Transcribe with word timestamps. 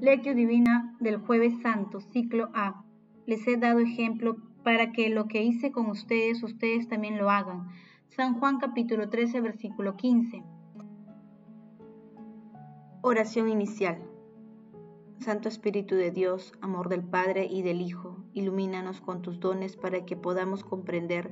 Lectio 0.00 0.34
Divina 0.34 0.96
del 0.98 1.18
Jueves 1.18 1.60
Santo, 1.60 2.00
ciclo 2.00 2.48
A. 2.54 2.86
Les 3.26 3.46
he 3.46 3.58
dado 3.58 3.80
ejemplo 3.80 4.38
para 4.64 4.92
que 4.92 5.10
lo 5.10 5.28
que 5.28 5.42
hice 5.42 5.72
con 5.72 5.90
ustedes, 5.90 6.42
ustedes 6.42 6.88
también 6.88 7.18
lo 7.18 7.28
hagan. 7.28 7.68
San 8.08 8.38
Juan 8.40 8.58
capítulo 8.58 9.10
13, 9.10 9.42
versículo 9.42 9.98
15. 9.98 10.42
Oración 13.02 13.50
inicial. 13.50 14.02
Santo 15.18 15.50
Espíritu 15.50 15.96
de 15.96 16.10
Dios, 16.10 16.54
amor 16.62 16.88
del 16.88 17.04
Padre 17.04 17.44
y 17.44 17.60
del 17.60 17.82
Hijo, 17.82 18.24
ilumínanos 18.32 19.02
con 19.02 19.20
tus 19.20 19.38
dones 19.38 19.76
para 19.76 20.06
que 20.06 20.16
podamos 20.16 20.64
comprender 20.64 21.30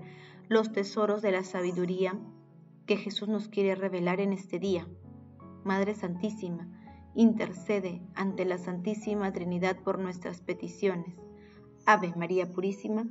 los 0.51 0.73
tesoros 0.73 1.23
de 1.23 1.33
la 1.33 1.43
sabiduría 1.43 2.19
que 2.85 2.99
Jesús 2.99 3.29
nos 3.29 3.49
quiere 3.49 3.77
revelar 3.77 4.21
en 4.21 4.35
este 4.35 4.59
día. 4.59 4.87
Madre 5.65 5.95
Santísima, 5.95 6.69
intercede 7.19 8.01
ante 8.15 8.45
la 8.45 8.59
Santísima 8.59 9.33
Trinidad 9.33 9.77
por 9.83 9.99
nuestras 9.99 10.41
peticiones. 10.41 11.17
Ave 11.85 12.15
María 12.15 12.49
Purísima, 12.49 13.07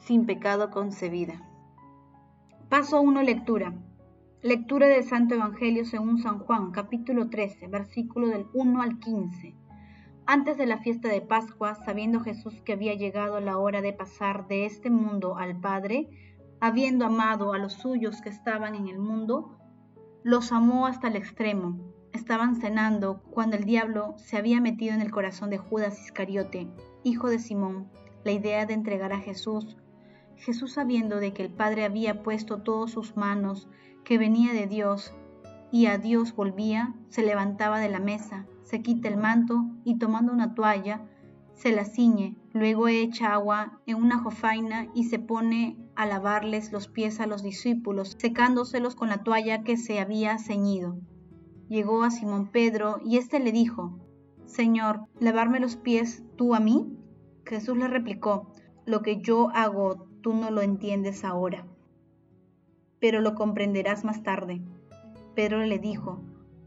sin 0.00 0.26
pecado 0.26 0.72
concebida. 0.72 1.48
Paso 2.68 3.00
1. 3.00 3.22
Lectura. 3.22 3.74
Lectura 4.42 4.88
del 4.88 5.04
Santo 5.04 5.36
Evangelio 5.36 5.84
según 5.84 6.18
San 6.18 6.40
Juan, 6.40 6.72
capítulo 6.72 7.30
13, 7.30 7.68
versículo 7.68 8.26
del 8.26 8.46
1 8.52 8.82
al 8.82 8.98
15. 8.98 9.54
Antes 10.26 10.58
de 10.58 10.66
la 10.66 10.78
fiesta 10.78 11.06
de 11.06 11.20
Pascua, 11.20 11.76
sabiendo 11.76 12.18
Jesús 12.22 12.60
que 12.62 12.72
había 12.72 12.94
llegado 12.94 13.38
la 13.38 13.56
hora 13.56 13.82
de 13.82 13.92
pasar 13.92 14.48
de 14.48 14.66
este 14.66 14.90
mundo 14.90 15.36
al 15.36 15.60
Padre, 15.60 16.08
habiendo 16.58 17.06
amado 17.06 17.52
a 17.52 17.58
los 17.58 17.74
suyos 17.74 18.20
que 18.20 18.30
estaban 18.30 18.74
en 18.74 18.88
el 18.88 18.98
mundo, 18.98 19.60
los 20.24 20.50
amó 20.50 20.88
hasta 20.88 21.06
el 21.06 21.14
extremo 21.14 21.93
Estaban 22.14 22.54
cenando 22.54 23.20
cuando 23.32 23.56
el 23.56 23.64
diablo 23.64 24.14
se 24.18 24.36
había 24.36 24.60
metido 24.60 24.94
en 24.94 25.00
el 25.00 25.10
corazón 25.10 25.50
de 25.50 25.58
Judas 25.58 26.00
Iscariote, 26.00 26.68
hijo 27.02 27.28
de 27.28 27.40
Simón, 27.40 27.88
la 28.22 28.30
idea 28.30 28.66
de 28.66 28.74
entregar 28.74 29.12
a 29.12 29.18
Jesús. 29.18 29.76
Jesús 30.36 30.74
sabiendo 30.74 31.18
de 31.18 31.32
que 31.32 31.42
el 31.42 31.50
Padre 31.50 31.84
había 31.84 32.22
puesto 32.22 32.62
todas 32.62 32.92
sus 32.92 33.16
manos, 33.16 33.68
que 34.04 34.16
venía 34.16 34.52
de 34.52 34.68
Dios, 34.68 35.12
y 35.72 35.86
a 35.86 35.98
Dios 35.98 36.36
volvía, 36.36 36.94
se 37.08 37.24
levantaba 37.24 37.80
de 37.80 37.88
la 37.88 37.98
mesa, 37.98 38.46
se 38.62 38.80
quita 38.80 39.08
el 39.08 39.16
manto 39.16 39.64
y 39.82 39.98
tomando 39.98 40.32
una 40.32 40.54
toalla, 40.54 41.04
se 41.54 41.72
la 41.72 41.84
ciñe, 41.84 42.36
luego 42.52 42.86
echa 42.86 43.32
agua 43.32 43.80
en 43.86 43.96
una 43.96 44.20
jofaina 44.20 44.86
y 44.94 45.04
se 45.04 45.18
pone 45.18 45.76
a 45.96 46.06
lavarles 46.06 46.70
los 46.70 46.86
pies 46.86 47.18
a 47.18 47.26
los 47.26 47.42
discípulos, 47.42 48.14
secándoselos 48.18 48.94
con 48.94 49.08
la 49.08 49.24
toalla 49.24 49.64
que 49.64 49.76
se 49.76 49.98
había 49.98 50.38
ceñido 50.38 51.00
llegó 51.68 52.02
a 52.02 52.10
Simón 52.10 52.48
Pedro 52.48 53.00
y 53.04 53.16
éste 53.18 53.40
le 53.40 53.52
dijo, 53.52 53.98
Señor, 54.46 55.06
¿lavarme 55.20 55.60
los 55.60 55.76
pies 55.76 56.22
tú 56.36 56.54
a 56.54 56.60
mí? 56.60 56.96
Jesús 57.44 57.76
le 57.76 57.88
replicó, 57.88 58.52
lo 58.86 59.02
que 59.02 59.20
yo 59.20 59.50
hago 59.50 60.06
tú 60.20 60.34
no 60.34 60.50
lo 60.50 60.62
entiendes 60.62 61.24
ahora, 61.24 61.66
pero 63.00 63.20
lo 63.20 63.34
comprenderás 63.34 64.04
más 64.04 64.22
tarde. 64.22 64.62
Pedro 65.34 65.64
le 65.64 65.78
dijo, 65.78 66.22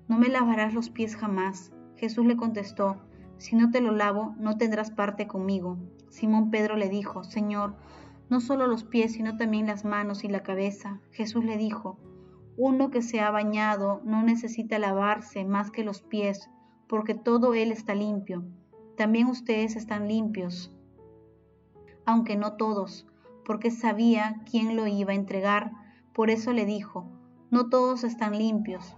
no 0.08 0.18
me 0.18 0.30
lavarás 0.30 0.74
los 0.74 0.90
pies 0.90 1.16
jamás. 1.16 1.72
Jesús 1.96 2.26
le 2.26 2.38
contestó, 2.38 2.98
si 3.38 3.56
no 3.56 3.72
te 3.72 3.82
lo 3.82 3.92
lavo, 3.92 4.36
no 4.40 4.58
tendrás 4.58 4.92
parte 4.92 5.28
conmigo. 5.28 5.78
Simón 6.10 6.50
Pedro 6.50 6.76
le 6.76 6.90
dijo, 6.90 7.24
Señor, 7.24 7.76
no 8.30 8.42
solo 8.42 8.68
los 8.68 8.84
pies, 8.84 9.14
sino 9.14 9.38
también 9.38 9.68
las 9.68 9.86
manos 9.86 10.24
y 10.24 10.28
la 10.28 10.44
cabeza. 10.44 11.00
Jesús 11.12 11.46
le 11.46 11.58
dijo, 11.58 11.98
uno 12.58 12.90
que 12.90 13.04
se 13.04 13.22
ha 13.22 13.30
bañado 13.30 14.02
no 14.04 14.24
necesita 14.24 14.80
lavarse 14.80 15.46
más 15.46 15.70
que 15.70 15.84
los 15.84 16.02
pies, 16.02 16.50
porque 16.88 17.14
todo 17.14 17.54
él 17.54 17.72
está 17.72 17.94
limpio. 17.94 18.44
También 18.96 19.28
ustedes 19.28 19.76
están 19.76 20.08
limpios, 20.08 20.74
aunque 22.04 22.36
no 22.36 22.54
todos, 22.54 23.06
porque 23.46 23.70
sabía 23.70 24.42
quién 24.50 24.76
lo 24.76 24.88
iba 24.88 25.12
a 25.12 25.16
entregar. 25.16 25.72
Por 26.14 26.32
eso 26.32 26.52
le 26.52 26.66
dijo, 26.66 27.06
no 27.52 27.70
todos 27.70 28.04
están 28.04 28.36
limpios. 28.36 28.98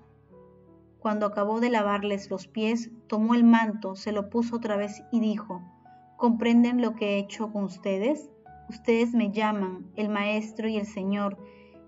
Cuando 0.99 1.25
acabó 1.25 1.59
de 1.59 1.69
lavarles 1.69 2.29
los 2.29 2.47
pies, 2.47 2.91
tomó 3.07 3.35
el 3.35 3.43
manto, 3.43 3.97
se 3.97 4.13
lo 4.13 4.29
puso 4.29 4.55
otra 4.55 4.77
vez 4.77 5.03
y 5.11 5.19
dijo, 5.19 5.61
¿comprenden 6.15 6.81
lo 6.81 6.95
que 6.95 7.15
he 7.15 7.19
hecho 7.19 7.51
con 7.51 7.65
ustedes? 7.65 8.29
Ustedes 8.69 9.13
me 9.13 9.31
llaman 9.31 9.85
el 9.95 10.07
Maestro 10.07 10.69
y 10.69 10.77
el 10.77 10.85
Señor, 10.85 11.37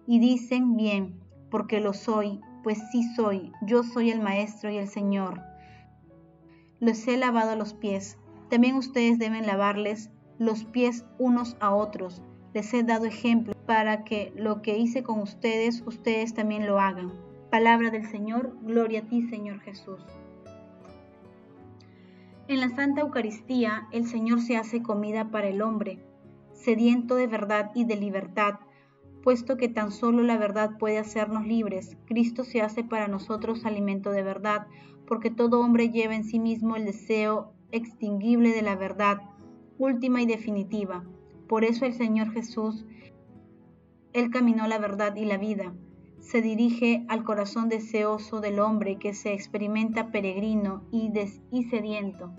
y 0.06 0.19
dicen 0.19 0.75
bien, 0.75 1.20
porque 1.51 1.81
lo 1.81 1.94
soy, 1.94 2.41
pues 2.63 2.79
sí 2.91 3.03
soy, 3.16 3.51
yo 3.62 3.84
soy 3.84 4.09
el 4.09 4.22
Maestro 4.22 4.72
y 4.72 4.78
el 4.78 4.88
Señor. 4.88 5.41
Les 6.79 7.07
he 7.07 7.17
lavado 7.17 7.56
los 7.56 7.73
pies, 7.75 8.17
también 8.50 8.75
ustedes 8.75 9.19
deben 9.19 9.45
lavarles 9.45 10.09
los 10.39 10.63
pies 10.63 11.06
unos 11.19 11.56
a 11.59 11.75
otros. 11.75 12.23
Les 12.53 12.73
he 12.73 12.84
dado 12.84 13.06
ejemplo 13.06 13.53
para 13.67 14.03
que 14.03 14.34
lo 14.35 14.62
que 14.62 14.78
hice 14.78 15.03
con 15.03 15.19
ustedes, 15.19 15.84
ustedes 15.85 16.34
también 16.34 16.66
lo 16.66 16.79
hagan. 16.79 17.13
Palabra 17.51 17.91
del 17.91 18.07
Señor, 18.07 18.57
gloria 18.62 19.01
a 19.01 19.03
ti 19.03 19.22
Señor 19.29 19.59
Jesús. 19.59 20.01
En 22.47 22.59
la 22.59 22.69
Santa 22.69 23.01
Eucaristía 23.01 23.88
el 23.91 24.07
Señor 24.07 24.41
se 24.41 24.57
hace 24.57 24.81
comida 24.81 25.29
para 25.31 25.47
el 25.47 25.62
hombre, 25.62 26.00
sediento 26.53 27.16
de 27.16 27.28
verdad 27.28 27.72
y 27.75 27.85
de 27.85 27.95
libertad 27.95 28.56
puesto 29.23 29.57
que 29.57 29.69
tan 29.69 29.91
solo 29.91 30.23
la 30.23 30.37
verdad 30.37 30.77
puede 30.77 30.97
hacernos 30.97 31.45
libres. 31.45 31.97
Cristo 32.05 32.43
se 32.43 32.61
hace 32.61 32.83
para 32.83 33.07
nosotros 33.07 33.65
alimento 33.65 34.11
de 34.11 34.23
verdad, 34.23 34.67
porque 35.07 35.29
todo 35.29 35.59
hombre 35.61 35.89
lleva 35.89 36.15
en 36.15 36.23
sí 36.23 36.39
mismo 36.39 36.75
el 36.75 36.85
deseo 36.85 37.53
extinguible 37.71 38.49
de 38.49 38.61
la 38.61 38.75
verdad, 38.75 39.21
última 39.77 40.21
y 40.21 40.25
definitiva. 40.25 41.03
Por 41.47 41.63
eso 41.63 41.85
el 41.85 41.93
Señor 41.93 42.31
Jesús, 42.31 42.85
Él 44.13 44.29
caminó 44.31 44.67
la 44.67 44.77
verdad 44.77 45.15
y 45.15 45.25
la 45.25 45.38
vida. 45.38 45.73
Se 46.19 46.41
dirige 46.41 47.05
al 47.09 47.23
corazón 47.23 47.67
deseoso 47.67 48.41
del 48.41 48.59
hombre 48.59 48.97
que 48.97 49.13
se 49.13 49.33
experimenta 49.33 50.11
peregrino 50.11 50.83
y, 50.91 51.11
y 51.51 51.63
sediento 51.63 52.33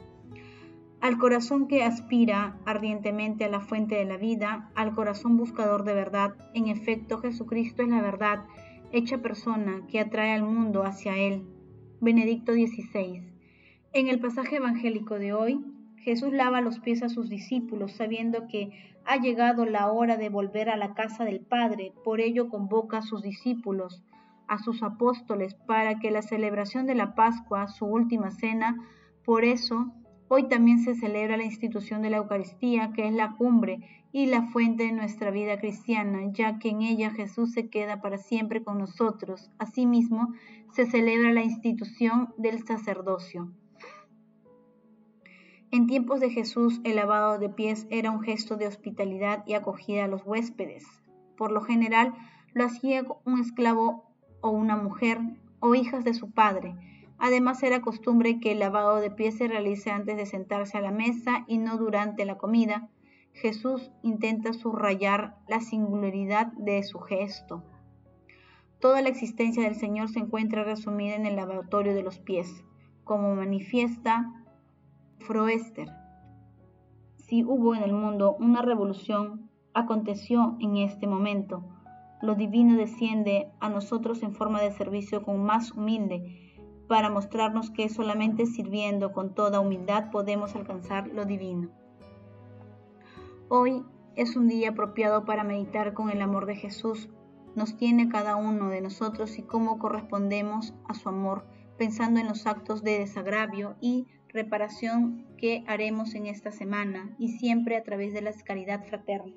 al 1.03 1.19
corazón 1.19 1.67
que 1.67 1.83
aspira 1.83 2.57
ardientemente 2.65 3.45
a 3.45 3.49
la 3.49 3.59
fuente 3.59 3.97
de 3.97 4.05
la 4.05 4.17
vida, 4.17 4.71
al 4.77 4.95
corazón 4.95 5.37
buscador 5.37 5.83
de 5.83 5.95
verdad. 5.95 6.37
En 6.55 6.69
efecto, 6.69 7.19
Jesucristo 7.19 7.83
es 7.83 7.89
la 7.89 8.01
verdad, 8.01 8.45
hecha 8.93 9.19
persona, 9.19 9.83
que 9.89 9.99
atrae 9.99 10.33
al 10.33 10.45
mundo 10.45 10.85
hacia 10.85 11.19
Él. 11.19 11.45
Benedicto 12.01 12.53
XVI. 12.53 13.21
En 13.93 14.09
el 14.09 14.21
pasaje 14.21 14.57
evangélico 14.57 15.19
de 15.19 15.33
hoy, 15.33 15.61
Jesús 15.97 16.33
lava 16.33 16.61
los 16.61 16.79
pies 16.79 17.03
a 17.03 17.09
sus 17.09 17.29
discípulos, 17.29 17.91
sabiendo 17.95 18.47
que 18.47 18.71
ha 19.05 19.17
llegado 19.17 19.67
la 19.67 19.91
hora 19.91 20.17
de 20.17 20.29
volver 20.29 20.71
a 20.71 20.77
la 20.77 20.95
casa 20.95 21.25
del 21.25 21.41
Padre. 21.41 21.93
Por 22.05 22.21
ello 22.21 22.49
convoca 22.49 22.99
a 22.99 23.03
sus 23.03 23.23
discípulos, 23.23 24.05
a 24.47 24.59
sus 24.59 24.85
apóstoles, 24.85 25.55
para 25.67 25.99
que 25.99 26.13
la 26.13 26.23
celebración 26.23 26.87
de 26.87 26.95
la 26.95 27.17
Pascua, 27.17 27.67
su 27.67 27.87
última 27.87 28.31
cena, 28.31 28.77
por 29.25 29.45
eso 29.45 29.93
Hoy 30.35 30.45
también 30.45 30.79
se 30.79 30.95
celebra 30.95 31.37
la 31.37 31.45
institución 31.45 32.01
de 32.01 32.09
la 32.09 32.17
Eucaristía, 32.17 32.95
que 32.95 33.07
es 33.07 33.13
la 33.13 33.37
cumbre 33.37 34.07
y 34.13 34.25
la 34.25 34.47
fuente 34.47 34.85
de 34.85 34.93
nuestra 34.93 35.31
vida 35.31 35.59
cristiana, 35.59 36.21
ya 36.33 36.59
que 36.59 36.71
en 36.71 36.81
ella 36.81 37.11
Jesús 37.11 37.53
se 37.53 37.69
queda 37.69 38.01
para 38.01 38.17
siempre 38.17 38.65
con 38.65 38.79
nosotros. 38.79 39.51
Asimismo, 39.59 40.33
se 40.71 40.87
celebra 40.87 41.35
la 41.35 41.43
institución 41.43 42.33
del 42.39 42.65
sacerdocio. 42.65 43.53
En 45.71 45.87
tiempos 45.87 46.21
de 46.21 46.31
Jesús, 46.31 46.81
el 46.83 46.97
lavado 46.97 47.39
de 47.39 47.51
pies 47.51 47.87
era 47.91 48.11
un 48.11 48.23
gesto 48.23 48.57
de 48.57 48.69
hospitalidad 48.69 49.45
y 49.47 49.53
acogida 49.53 50.07
a 50.07 50.09
los 50.09 50.25
huéspedes. 50.25 50.87
Por 51.37 51.53
lo 51.53 51.61
general, 51.61 52.15
lo 52.55 52.65
hacía 52.65 53.05
un 53.27 53.39
esclavo 53.39 54.07
o 54.41 54.49
una 54.49 54.77
mujer 54.77 55.19
o 55.61 55.75
hijas 55.75 56.05
de 56.05 56.15
su 56.15 56.31
padre 56.31 56.75
Además 57.25 57.63
era 57.63 57.83
costumbre 57.83 58.41
que 58.41 58.51
el 58.51 58.59
lavado 58.59 58.97
de 58.97 59.09
pies 59.09 59.37
se 59.39 59.47
realice 59.47 59.93
antes 59.93 60.17
de 60.17 60.27
sentarse 60.27 60.77
a 60.77 60.81
la 60.81 60.91
mesa 60.91 61.45
y 61.47 61.59
no 61.59 61.79
durante 61.79 62.25
la 62.25 62.37
comida. 62.37 62.89
Jesús 63.33 63.93
intenta 64.03 64.53
subrayar 64.53 65.37
la 65.47 65.61
singularidad 65.61 66.49
de 66.55 66.83
su 66.83 66.99
gesto. 66.99 67.63
Toda 68.81 69.03
la 69.03 69.09
existencia 69.09 69.63
del 69.63 69.77
Señor 69.77 70.09
se 70.09 70.19
encuentra 70.19 70.65
resumida 70.65 71.15
en 71.15 71.25
el 71.25 71.37
lavatorio 71.37 71.95
de 71.95 72.03
los 72.03 72.19
pies, 72.19 72.65
como 73.05 73.37
manifiesta 73.37 74.45
Froester. 75.21 75.93
Si 77.19 77.45
hubo 77.45 77.77
en 77.77 77.85
el 77.85 77.93
mundo 77.93 78.35
una 78.41 78.63
revolución, 78.63 79.49
aconteció 79.75 80.57
en 80.59 80.77
este 80.77 81.07
momento. 81.07 81.63
Lo 82.21 82.35
divino 82.35 82.77
desciende 82.77 83.53
a 83.61 83.69
nosotros 83.69 84.25
en 84.25 84.35
forma 84.35 84.61
de 84.61 84.73
servicio 84.73 85.23
con 85.23 85.45
más 85.45 85.71
humilde 85.71 86.52
para 86.89 87.11
mostrarnos 87.11 87.71
que 87.71 87.89
solamente 87.89 88.47
sirviendo 88.47 89.13
con 89.13 89.35
toda 89.35 89.61
humildad 89.61 90.11
podemos 90.11 90.55
alcanzar 90.55 91.09
lo 91.09 91.25
divino. 91.25 91.71
Hoy 93.49 93.85
es 94.17 94.37
un 94.37 94.49
día 94.49 94.71
apropiado 94.71 95.25
para 95.25 95.45
meditar 95.45 95.95
con 95.95 96.11
el 96.11 96.21
amor 96.23 96.47
de 96.47 96.57
Jesús. 96.57 97.09
Nos 97.55 97.77
tiene 97.77 98.09
cada 98.09 98.37
uno 98.37 98.69
de 98.69 98.81
nosotros 98.81 99.39
y 99.39 99.43
cómo 99.43 99.79
correspondemos 99.79 100.75
a 100.89 100.95
su 100.95 101.09
amor, 101.09 101.45
pensando 101.79 102.21
en 102.21 102.29
los 102.29 102.47
actos 102.47 102.83
de 102.83 102.99
desagravio 102.99 103.77
y 103.81 104.07
reparación 104.29 105.27
que 105.37 105.65
haremos 105.67 106.15
en 106.15 106.27
esta 106.27 106.51
semana 106.51 107.15
y 107.19 107.39
siempre 107.39 107.77
a 107.77 107.83
través 107.83 108.13
de 108.13 108.23
la 108.23 108.33
caridad 108.45 108.85
fraterna. 108.85 109.35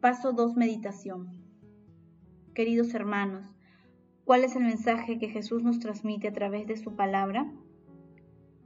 Paso 0.00 0.32
2. 0.32 0.56
Meditación. 0.56 1.30
Queridos 2.54 2.94
hermanos, 2.94 3.46
¿cuál 4.32 4.44
es 4.44 4.56
el 4.56 4.64
mensaje 4.64 5.18
que 5.18 5.28
Jesús 5.28 5.62
nos 5.62 5.78
transmite 5.78 6.28
a 6.28 6.32
través 6.32 6.66
de 6.66 6.78
su 6.78 6.96
palabra? 6.96 7.52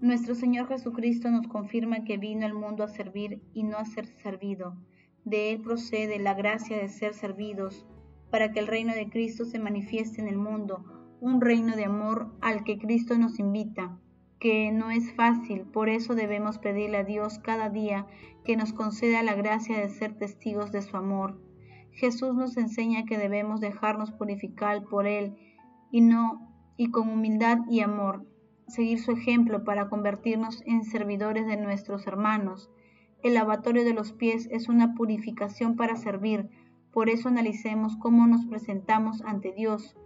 Nuestro 0.01 0.37
Señor 0.37 0.69
Jesucristo 0.69 1.29
nos 1.29 1.49
confirma 1.49 2.05
que 2.05 2.19
vino 2.19 2.47
al 2.47 2.55
mundo 2.55 2.85
a 2.85 2.89
servir 2.89 3.43
y 3.53 3.65
no 3.65 3.77
a 3.77 3.85
ser 3.85 4.07
servido. 4.07 4.77
De 5.25 5.51
Él 5.51 5.61
procede 5.61 6.21
la 6.21 6.35
gracia 6.35 6.77
de 6.79 6.89
ser 6.89 7.15
servidos, 7.15 7.85
para 8.31 8.53
que 8.53 8.61
el 8.61 8.69
reino 8.69 8.95
de 8.95 9.11
Cristo 9.11 9.45
se 9.45 9.59
manifieste 9.59 10.21
en 10.21 10.29
el 10.29 10.39
mundo, 10.39 10.85
un 11.21 11.41
reino 11.41 11.75
de 11.75 11.87
amor 11.87 12.33
al 12.41 12.63
que 12.63 12.79
Cristo 12.79 13.19
nos 13.19 13.41
invita, 13.41 13.99
que 14.39 14.71
no 14.71 14.93
es 14.93 15.13
fácil, 15.15 15.63
por 15.63 15.89
eso 15.89 16.15
debemos 16.15 16.59
pedirle 16.59 16.99
a 16.99 17.03
Dios 17.03 17.41
cada 17.41 17.71
día 17.71 18.07
que 18.45 18.57
nos 18.57 18.73
conceda 18.73 19.25
la 19.25 19.35
gracia 19.35 19.81
de 19.81 19.89
ser 19.89 20.17
testigos 20.17 20.71
de 20.71 20.83
su 20.83 20.97
amor. 20.97 21.41
Jesús 21.91 22.37
nos 22.37 22.57
enseña 22.57 23.05
que 23.05 23.19
debemos 23.19 23.61
dejarnos 23.61 24.13
purificar 24.13 24.85
por 24.85 25.09
Él 25.09 25.35
y 26.77 26.91
con 26.91 27.09
humildad 27.09 27.61
y 27.71 27.81
amor 27.81 28.27
seguir 28.69 29.01
su 29.01 29.13
ejemplo 29.13 29.65
para 29.65 29.89
convertirnos 29.89 30.63
en 30.67 30.85
servidores 30.85 31.47
de 31.47 31.57
nuestros 31.57 32.07
hermanos. 32.07 32.71
El 33.23 33.35
lavatorio 33.35 33.85
de 33.85 33.95
los 33.95 34.13
pies 34.13 34.49
es 34.51 34.69
una 34.69 34.95
purificación 34.95 35.77
para 35.77 35.97
servir, 35.97 36.51
por 36.93 37.09
eso 37.09 37.29
analicemos 37.29 37.97
cómo 37.97 38.27
nos 38.27 38.45
presentamos 38.47 39.23
ante 39.23 39.53
Dios. 39.53 39.97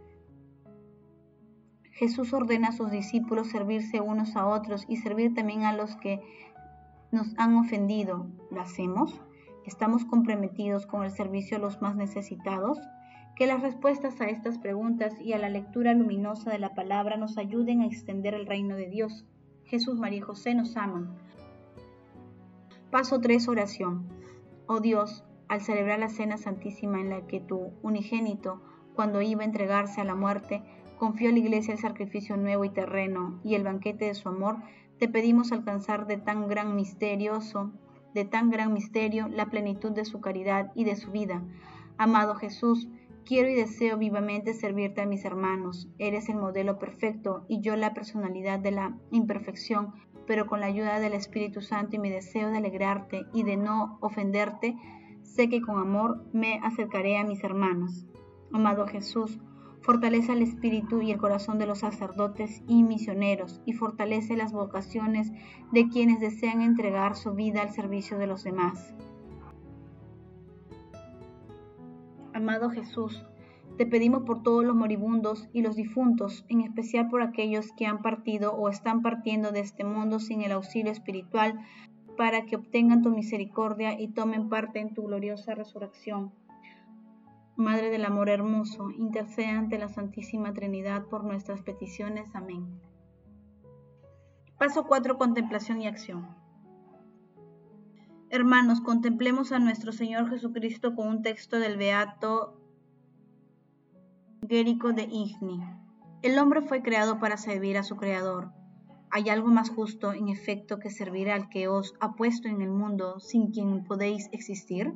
Jesús 1.92 2.32
ordena 2.32 2.68
a 2.68 2.72
sus 2.72 2.90
discípulos 2.90 3.48
servirse 3.48 4.00
unos 4.00 4.36
a 4.36 4.46
otros 4.46 4.84
y 4.88 4.96
servir 4.96 5.34
también 5.34 5.64
a 5.64 5.72
los 5.72 5.96
que 5.96 6.20
nos 7.12 7.36
han 7.36 7.56
ofendido. 7.56 8.26
¿Lo 8.50 8.60
hacemos? 8.60 9.20
¿Estamos 9.66 10.04
comprometidos 10.04 10.86
con 10.86 11.04
el 11.04 11.10
servicio 11.10 11.56
a 11.56 11.60
los 11.60 11.82
más 11.82 11.96
necesitados? 11.96 12.78
Que 13.40 13.46
las 13.46 13.62
respuestas 13.62 14.20
a 14.20 14.26
estas 14.26 14.58
preguntas 14.58 15.18
y 15.18 15.32
a 15.32 15.38
la 15.38 15.48
lectura 15.48 15.94
luminosa 15.94 16.50
de 16.50 16.58
la 16.58 16.74
palabra 16.74 17.16
nos 17.16 17.38
ayuden 17.38 17.80
a 17.80 17.86
extender 17.86 18.34
el 18.34 18.44
reino 18.44 18.76
de 18.76 18.90
Dios. 18.90 19.24
Jesús, 19.64 19.98
María 19.98 20.22
José 20.22 20.54
nos 20.54 20.76
aman. 20.76 21.16
Paso 22.90 23.18
3. 23.18 23.48
Oración. 23.48 24.06
Oh 24.66 24.80
Dios, 24.80 25.24
al 25.48 25.62
celebrar 25.62 26.00
la 26.00 26.10
cena 26.10 26.36
santísima 26.36 27.00
en 27.00 27.08
la 27.08 27.26
que 27.26 27.40
tu 27.40 27.72
unigénito, 27.80 28.60
cuando 28.94 29.22
iba 29.22 29.40
a 29.40 29.46
entregarse 29.46 30.02
a 30.02 30.04
la 30.04 30.14
muerte, 30.14 30.62
confió 30.98 31.30
a 31.30 31.32
la 31.32 31.38
iglesia 31.38 31.72
el 31.72 31.80
sacrificio 31.80 32.36
nuevo 32.36 32.66
y 32.66 32.68
terreno 32.68 33.40
y 33.42 33.54
el 33.54 33.64
banquete 33.64 34.04
de 34.04 34.14
su 34.14 34.28
amor, 34.28 34.58
te 34.98 35.08
pedimos 35.08 35.50
alcanzar 35.50 36.06
de 36.06 36.18
tan 36.18 36.46
gran 36.46 36.76
misterioso, 36.76 37.72
de 38.12 38.26
tan 38.26 38.50
gran 38.50 38.74
misterio, 38.74 39.28
la 39.28 39.46
plenitud 39.46 39.92
de 39.92 40.04
su 40.04 40.20
caridad 40.20 40.72
y 40.74 40.84
de 40.84 40.96
su 40.96 41.10
vida. 41.10 41.42
Amado 41.96 42.34
Jesús, 42.34 42.86
Quiero 43.30 43.48
y 43.48 43.54
deseo 43.54 43.96
vivamente 43.96 44.54
servirte 44.54 45.02
a 45.02 45.06
mis 45.06 45.24
hermanos. 45.24 45.88
Eres 45.98 46.28
el 46.28 46.34
modelo 46.34 46.80
perfecto 46.80 47.44
y 47.46 47.60
yo 47.60 47.76
la 47.76 47.94
personalidad 47.94 48.58
de 48.58 48.72
la 48.72 48.98
imperfección, 49.12 49.94
pero 50.26 50.48
con 50.48 50.58
la 50.58 50.66
ayuda 50.66 50.98
del 50.98 51.12
Espíritu 51.12 51.60
Santo 51.60 51.94
y 51.94 52.00
mi 52.00 52.10
deseo 52.10 52.50
de 52.50 52.56
alegrarte 52.56 53.26
y 53.32 53.44
de 53.44 53.56
no 53.56 53.98
ofenderte, 54.00 54.74
sé 55.22 55.48
que 55.48 55.62
con 55.62 55.78
amor 55.78 56.24
me 56.32 56.58
acercaré 56.64 57.18
a 57.18 57.24
mis 57.24 57.44
hermanos. 57.44 58.04
Amado 58.52 58.88
Jesús, 58.88 59.38
fortalece 59.80 60.32
el 60.32 60.42
espíritu 60.42 61.00
y 61.00 61.12
el 61.12 61.18
corazón 61.18 61.60
de 61.60 61.66
los 61.66 61.78
sacerdotes 61.78 62.64
y 62.66 62.82
misioneros 62.82 63.62
y 63.64 63.74
fortalece 63.74 64.36
las 64.36 64.52
vocaciones 64.52 65.30
de 65.70 65.88
quienes 65.88 66.18
desean 66.18 66.62
entregar 66.62 67.14
su 67.14 67.34
vida 67.34 67.62
al 67.62 67.70
servicio 67.70 68.18
de 68.18 68.26
los 68.26 68.42
demás. 68.42 68.92
Amado 72.40 72.70
Jesús, 72.70 73.22
te 73.76 73.84
pedimos 73.84 74.22
por 74.22 74.42
todos 74.42 74.64
los 74.64 74.74
moribundos 74.74 75.50
y 75.52 75.60
los 75.60 75.76
difuntos, 75.76 76.46
en 76.48 76.62
especial 76.62 77.10
por 77.10 77.20
aquellos 77.20 77.70
que 77.76 77.84
han 77.84 78.00
partido 78.00 78.54
o 78.54 78.70
están 78.70 79.02
partiendo 79.02 79.52
de 79.52 79.60
este 79.60 79.84
mundo 79.84 80.20
sin 80.20 80.40
el 80.40 80.52
auxilio 80.52 80.90
espiritual, 80.90 81.60
para 82.16 82.46
que 82.46 82.56
obtengan 82.56 83.02
tu 83.02 83.10
misericordia 83.10 84.00
y 84.00 84.08
tomen 84.08 84.48
parte 84.48 84.80
en 84.80 84.94
tu 84.94 85.02
gloriosa 85.02 85.54
resurrección. 85.54 86.32
Madre 87.56 87.90
del 87.90 88.06
amor 88.06 88.30
hermoso, 88.30 88.90
intercede 88.90 89.50
ante 89.50 89.76
la 89.76 89.88
Santísima 89.88 90.54
Trinidad 90.54 91.08
por 91.08 91.24
nuestras 91.24 91.60
peticiones. 91.60 92.34
Amén. 92.34 92.80
Paso 94.58 94.86
4. 94.86 95.18
Contemplación 95.18 95.82
y 95.82 95.88
acción. 95.88 96.39
Hermanos, 98.32 98.80
contemplemos 98.80 99.50
a 99.50 99.58
nuestro 99.58 99.90
Señor 99.90 100.30
Jesucristo 100.30 100.94
con 100.94 101.08
un 101.08 101.22
texto 101.22 101.58
del 101.58 101.76
Beato 101.76 102.60
Gérico 104.48 104.92
de 104.92 105.02
Igni. 105.02 105.60
El 106.22 106.38
hombre 106.38 106.62
fue 106.62 106.80
creado 106.80 107.18
para 107.18 107.36
servir 107.36 107.76
a 107.76 107.82
su 107.82 107.96
Creador. 107.96 108.52
¿Hay 109.10 109.30
algo 109.30 109.48
más 109.48 109.68
justo, 109.68 110.12
en 110.12 110.28
efecto, 110.28 110.78
que 110.78 110.90
servir 110.90 111.28
al 111.28 111.48
que 111.48 111.66
os 111.66 111.94
ha 111.98 112.12
puesto 112.12 112.46
en 112.46 112.62
el 112.62 112.70
mundo 112.70 113.18
sin 113.18 113.50
quien 113.50 113.82
podéis 113.82 114.28
existir? 114.30 114.94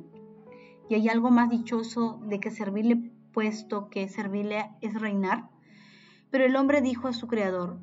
¿Y 0.87 0.95
hay 0.95 1.09
algo 1.09 1.29
más 1.29 1.49
dichoso 1.49 2.21
de 2.29 2.39
que 2.39 2.51
servirle 2.51 3.11
puesto 3.33 3.89
que 3.89 4.07
servirle 4.07 4.69
es 4.79 4.93
reinar? 4.93 5.49
Pero 6.31 6.45
el 6.45 6.55
hombre 6.55 6.79
dijo 6.79 7.09
a 7.09 7.13
su 7.13 7.27
Creador, 7.27 7.79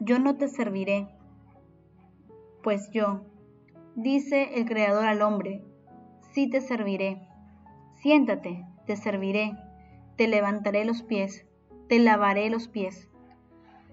Yo 0.00 0.18
no 0.18 0.36
te 0.36 0.48
serviré 0.48 1.15
pues 2.66 2.90
yo, 2.90 3.20
dice 3.94 4.58
el 4.58 4.66
Creador 4.66 5.06
al 5.06 5.22
hombre, 5.22 5.62
sí 6.32 6.50
te 6.50 6.60
serviré. 6.60 7.28
Siéntate, 8.02 8.66
te 8.86 8.96
serviré, 8.96 9.56
te 10.16 10.26
levantaré 10.26 10.84
los 10.84 11.04
pies, 11.04 11.46
te 11.88 12.00
lavaré 12.00 12.50
los 12.50 12.66
pies. 12.66 13.08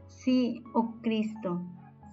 Sí, 0.07 0.63
oh 0.73 0.95
Cristo, 1.03 1.61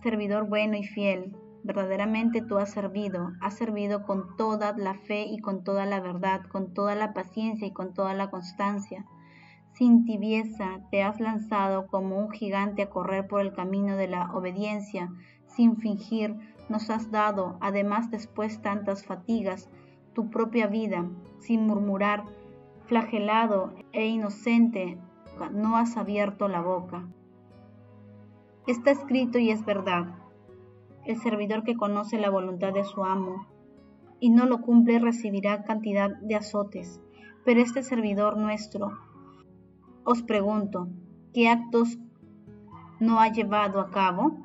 servidor 0.02 0.50
bueno 0.50 0.76
y 0.76 0.84
fiel, 0.84 1.34
verdaderamente 1.62 2.42
tú 2.42 2.58
has 2.58 2.70
servido, 2.70 3.30
has 3.40 3.54
servido 3.54 4.04
con 4.04 4.36
toda 4.36 4.76
la 4.76 4.92
fe 4.92 5.22
y 5.22 5.38
con 5.38 5.64
toda 5.64 5.86
la 5.86 6.00
verdad, 6.00 6.42
con 6.42 6.74
toda 6.74 6.94
la 6.94 7.14
paciencia 7.14 7.66
y 7.68 7.72
con 7.72 7.94
toda 7.94 8.12
la 8.12 8.28
constancia. 8.28 9.06
Sin 9.72 10.04
tibieza 10.04 10.80
te 10.90 11.02
has 11.02 11.20
lanzado 11.20 11.86
como 11.86 12.18
un 12.18 12.30
gigante 12.30 12.82
a 12.82 12.90
correr 12.90 13.26
por 13.26 13.40
el 13.40 13.52
camino 13.52 13.96
de 13.96 14.08
la 14.08 14.32
obediencia, 14.34 15.10
sin 15.46 15.76
fingir, 15.76 16.36
nos 16.68 16.90
has 16.90 17.10
dado, 17.10 17.56
además 17.60 18.10
después 18.10 18.62
tantas 18.62 19.04
fatigas, 19.04 19.68
tu 20.12 20.30
propia 20.30 20.66
vida, 20.66 21.08
sin 21.38 21.66
murmurar, 21.66 22.24
flagelado 22.86 23.72
e 23.92 24.06
inocente, 24.06 24.98
no 25.52 25.76
has 25.76 25.96
abierto 25.96 26.48
la 26.48 26.60
boca. 26.60 27.08
Está 28.66 28.90
escrito 28.90 29.38
y 29.38 29.50
es 29.50 29.64
verdad. 29.64 30.14
El 31.04 31.16
servidor 31.18 31.64
que 31.64 31.76
conoce 31.76 32.18
la 32.18 32.30
voluntad 32.30 32.72
de 32.72 32.84
su 32.84 33.04
amo 33.04 33.46
y 34.20 34.30
no 34.30 34.46
lo 34.46 34.60
cumple 34.60 34.98
recibirá 34.98 35.64
cantidad 35.64 36.10
de 36.20 36.36
azotes. 36.36 37.00
Pero 37.44 37.60
este 37.62 37.82
servidor 37.82 38.36
nuestro, 38.36 38.98
os 40.04 40.22
pregunto, 40.22 40.88
¿qué 41.32 41.48
actos 41.48 41.98
no 42.98 43.20
ha 43.20 43.28
llevado 43.32 43.80
a 43.80 43.90
cabo? 43.90 44.38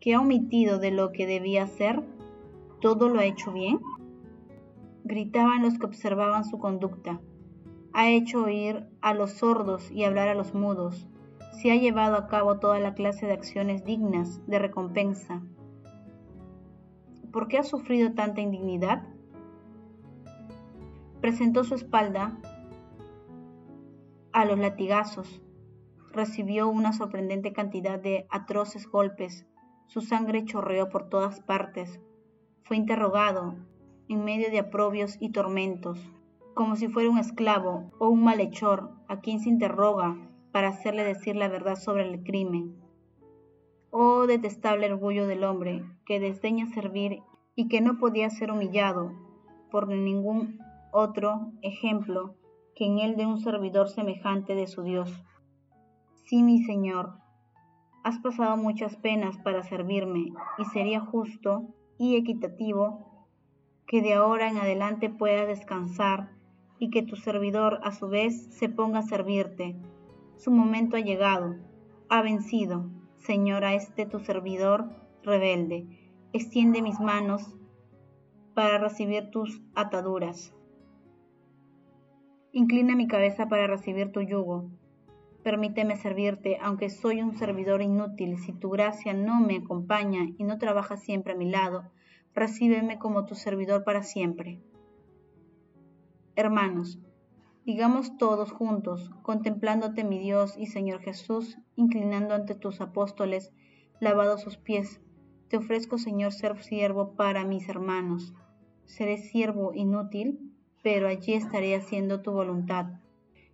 ¿Qué 0.00 0.14
ha 0.14 0.20
omitido 0.20 0.78
de 0.78 0.90
lo 0.90 1.12
que 1.12 1.26
debía 1.26 1.64
hacer? 1.64 2.02
¿Todo 2.80 3.08
lo 3.08 3.20
ha 3.20 3.24
hecho 3.24 3.52
bien? 3.52 3.80
Gritaban 5.04 5.62
los 5.62 5.78
que 5.78 5.86
observaban 5.86 6.44
su 6.44 6.58
conducta. 6.58 7.20
Ha 7.92 8.10
hecho 8.10 8.44
oír 8.44 8.86
a 9.00 9.14
los 9.14 9.32
sordos 9.32 9.90
y 9.90 10.04
hablar 10.04 10.28
a 10.28 10.34
los 10.34 10.54
mudos. 10.54 11.08
Se 11.60 11.72
ha 11.72 11.76
llevado 11.76 12.16
a 12.16 12.28
cabo 12.28 12.58
toda 12.58 12.78
la 12.78 12.94
clase 12.94 13.26
de 13.26 13.32
acciones 13.32 13.84
dignas 13.84 14.40
de 14.46 14.58
recompensa. 14.58 15.42
¿Por 17.32 17.48
qué 17.48 17.58
ha 17.58 17.64
sufrido 17.64 18.12
tanta 18.12 18.40
indignidad? 18.40 19.02
Presentó 21.20 21.64
su 21.64 21.74
espalda 21.74 22.38
a 24.38 24.44
los 24.44 24.56
latigazos. 24.56 25.42
Recibió 26.12 26.68
una 26.68 26.92
sorprendente 26.92 27.52
cantidad 27.52 27.98
de 27.98 28.28
atroces 28.30 28.86
golpes 28.86 29.48
su 29.88 30.00
sangre 30.00 30.44
chorreó 30.44 30.90
por 30.90 31.08
todas 31.08 31.40
partes. 31.40 31.98
Fue 32.62 32.76
interrogado 32.76 33.56
en 34.08 34.24
medio 34.24 34.48
de 34.50 34.60
aprobios 34.60 35.16
y 35.18 35.32
tormentos, 35.32 35.98
como 36.54 36.76
si 36.76 36.86
fuera 36.86 37.10
un 37.10 37.18
esclavo 37.18 37.90
o 37.98 38.10
un 38.10 38.22
malhechor 38.22 38.90
a 39.08 39.18
quien 39.18 39.40
se 39.40 39.48
interroga 39.48 40.16
para 40.52 40.68
hacerle 40.68 41.02
decir 41.02 41.34
la 41.34 41.48
verdad 41.48 41.74
sobre 41.74 42.08
el 42.08 42.22
crimen. 42.22 42.76
Oh 43.90 44.28
detestable 44.28 44.92
orgullo 44.92 45.26
del 45.26 45.42
hombre 45.42 45.84
que 46.06 46.20
desdeña 46.20 46.66
servir 46.66 47.22
y 47.56 47.66
que 47.66 47.80
no 47.80 47.98
podía 47.98 48.30
ser 48.30 48.52
humillado 48.52 49.10
por 49.72 49.88
ningún 49.88 50.60
otro 50.92 51.50
ejemplo 51.62 52.36
que 52.78 52.86
en 52.86 53.00
el 53.00 53.16
de 53.16 53.26
un 53.26 53.40
servidor 53.40 53.88
semejante 53.88 54.54
de 54.54 54.68
su 54.68 54.84
Dios. 54.84 55.10
Sí, 56.26 56.44
mi 56.44 56.62
Señor, 56.62 57.14
has 58.04 58.20
pasado 58.20 58.56
muchas 58.56 58.94
penas 58.94 59.36
para 59.38 59.64
servirme 59.64 60.28
y 60.58 60.64
sería 60.66 61.00
justo 61.00 61.74
y 61.98 62.14
equitativo 62.14 63.26
que 63.84 64.00
de 64.00 64.14
ahora 64.14 64.48
en 64.48 64.58
adelante 64.58 65.10
pueda 65.10 65.44
descansar 65.44 66.30
y 66.78 66.90
que 66.90 67.02
tu 67.02 67.16
servidor 67.16 67.80
a 67.82 67.90
su 67.90 68.06
vez 68.06 68.46
se 68.54 68.68
ponga 68.68 69.00
a 69.00 69.02
servirte. 69.02 69.74
Su 70.36 70.52
momento 70.52 70.96
ha 70.96 71.00
llegado, 71.00 71.56
ha 72.08 72.22
vencido, 72.22 72.88
Señor, 73.16 73.64
a 73.64 73.74
este 73.74 74.06
tu 74.06 74.20
servidor 74.20 74.88
rebelde. 75.24 75.88
Extiende 76.32 76.80
mis 76.82 77.00
manos 77.00 77.56
para 78.54 78.78
recibir 78.78 79.30
tus 79.32 79.60
ataduras. 79.74 80.54
Inclina 82.52 82.96
mi 82.96 83.06
cabeza 83.06 83.46
para 83.48 83.66
recibir 83.66 84.10
tu 84.10 84.22
yugo. 84.22 84.70
Permíteme 85.42 85.96
servirte, 85.96 86.58
aunque 86.60 86.88
soy 86.88 87.22
un 87.22 87.36
servidor 87.36 87.82
inútil, 87.82 88.38
si 88.38 88.52
tu 88.52 88.70
gracia 88.70 89.12
no 89.12 89.40
me 89.40 89.56
acompaña 89.56 90.26
y 90.36 90.44
no 90.44 90.58
trabaja 90.58 90.96
siempre 90.96 91.34
a 91.34 91.36
mi 91.36 91.50
lado, 91.50 91.90
recíbeme 92.34 92.98
como 92.98 93.26
tu 93.26 93.34
servidor 93.34 93.84
para 93.84 94.02
siempre. 94.02 94.60
Hermanos, 96.36 96.98
digamos 97.66 98.16
todos 98.16 98.50
juntos, 98.50 99.10
contemplándote 99.22 100.04
mi 100.04 100.18
Dios 100.18 100.56
y 100.56 100.66
Señor 100.66 101.00
Jesús, 101.00 101.58
inclinando 101.76 102.34
ante 102.34 102.54
tus 102.54 102.80
apóstoles, 102.80 103.52
lavados 104.00 104.40
sus 104.40 104.56
pies, 104.56 105.00
te 105.48 105.56
ofrezco, 105.56 105.96
Señor, 105.98 106.32
ser 106.32 106.62
siervo 106.62 107.14
para 107.14 107.44
mis 107.44 107.68
hermanos. 107.68 108.34
Seré 108.84 109.16
siervo 109.16 109.72
inútil, 109.74 110.47
pero 110.82 111.08
allí 111.08 111.34
estaré 111.34 111.74
haciendo 111.74 112.22
tu 112.22 112.32
voluntad. 112.32 112.86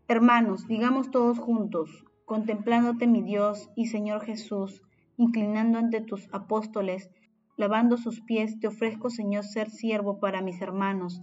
Hermanos, 0.08 0.66
digamos 0.66 1.10
todos 1.10 1.38
juntos, 1.38 2.04
contemplándote 2.24 3.06
mi 3.06 3.22
Dios 3.22 3.70
y 3.74 3.86
Señor 3.86 4.22
Jesús, 4.22 4.82
inclinando 5.16 5.78
ante 5.78 6.00
tus 6.00 6.28
apóstoles, 6.32 7.10
lavando 7.56 7.96
sus 7.96 8.20
pies, 8.20 8.58
te 8.60 8.66
ofrezco, 8.66 9.10
Señor, 9.10 9.44
ser 9.44 9.70
siervo 9.70 10.20
para 10.20 10.42
mis 10.42 10.60
hermanos. 10.60 11.20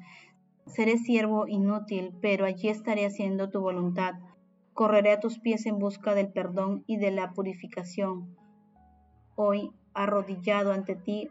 Seré 0.66 0.98
siervo 0.98 1.48
inútil, 1.48 2.14
pero 2.22 2.46
allí 2.46 2.70
estaré 2.70 3.06
haciendo 3.06 3.50
tu 3.50 3.60
voluntad. 3.62 4.16
Correré 4.74 5.12
a 5.12 5.20
tus 5.20 5.40
pies 5.40 5.66
en 5.66 5.80
busca 5.80 6.16
del 6.16 6.32
perdón 6.32 6.84
y 6.88 6.98
de 6.98 7.12
la 7.12 7.34
purificación. 7.34 8.36
Hoy, 9.36 9.72
arrodillado 9.94 10.72
ante 10.72 10.96
ti, 10.96 11.30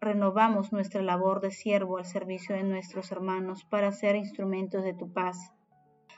renovamos 0.00 0.72
nuestra 0.72 1.02
labor 1.02 1.40
de 1.40 1.50
siervo 1.50 1.98
al 1.98 2.04
servicio 2.04 2.54
de 2.54 2.62
nuestros 2.62 3.10
hermanos 3.10 3.64
para 3.64 3.92
ser 3.92 4.16
instrumentos 4.16 4.84
de 4.84 4.94
tu 4.94 5.12
paz. 5.12 5.52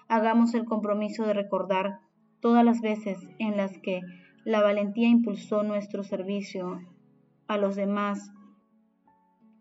Hagamos 0.09 0.55
el 0.55 0.65
compromiso 0.65 1.25
de 1.25 1.35
recordar 1.35 2.01
todas 2.41 2.65
las 2.65 2.81
veces 2.81 3.19
en 3.39 3.57
las 3.57 3.79
que 3.79 4.01
la 4.45 4.63
valentía 4.63 5.09
impulsó 5.09 5.63
nuestro 5.63 6.03
servicio 6.03 6.81
a 7.47 7.57
los 7.57 7.77
demás 7.77 8.33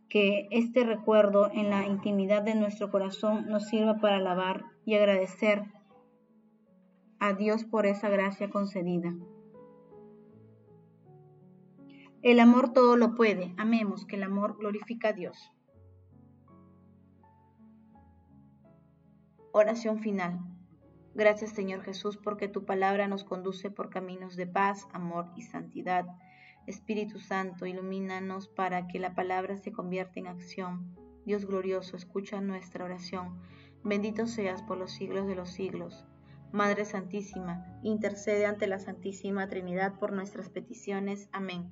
que 0.10 0.48
este 0.50 0.84
recuerdo 0.84 1.52
en 1.54 1.70
la 1.70 1.86
intimidad 1.86 2.42
de 2.42 2.56
nuestro 2.56 2.90
corazón 2.90 3.48
nos 3.48 3.68
sirva 3.68 3.98
para 3.98 4.18
alabar 4.18 4.66
y 4.86 4.96
agradecer 4.96 5.64
a 7.20 7.34
Dios 7.34 7.64
por 7.64 7.86
esa 7.86 8.10
gracia 8.10 8.50
concedida. 8.50 9.14
El 12.22 12.42
amor 12.42 12.74
todo 12.74 12.98
lo 12.98 13.16
puede. 13.16 13.54
Amemos 13.58 14.06
que 14.06 14.18
el 14.18 14.24
amor 14.24 14.58
glorifica 14.58 15.10
a 15.10 15.14
Dios. 15.14 15.54
Oración 19.54 20.00
final. 20.00 20.38
Gracias 21.16 21.52
Señor 21.52 21.82
Jesús 21.82 22.18
porque 22.18 22.50
tu 22.50 22.66
palabra 22.66 23.08
nos 23.08 23.24
conduce 23.24 23.72
por 23.72 23.90
caminos 23.90 24.36
de 24.36 24.48
paz, 24.48 24.86
amor 24.92 25.32
y 25.38 25.44
santidad. 25.44 26.06
Espíritu 26.68 27.20
Santo, 27.20 27.66
ilumínanos 27.66 28.50
para 28.50 28.88
que 28.88 29.00
la 29.00 29.16
palabra 29.16 29.56
se 29.56 29.72
convierta 29.72 30.20
en 30.20 30.28
acción. 30.28 30.94
Dios 31.26 31.46
glorioso, 31.46 31.96
escucha 31.96 32.42
nuestra 32.42 32.84
oración. 32.84 33.42
Bendito 33.84 34.28
seas 34.28 34.62
por 34.62 34.78
los 34.78 34.92
siglos 34.92 35.26
de 35.26 35.36
los 35.36 35.52
siglos. 35.52 36.06
Madre 36.52 36.84
Santísima, 36.84 37.80
intercede 37.82 38.46
ante 38.46 38.68
la 38.68 38.80
Santísima 38.80 39.48
Trinidad 39.48 39.98
por 40.00 40.12
nuestras 40.12 40.50
peticiones. 40.50 41.30
Amén. 41.32 41.72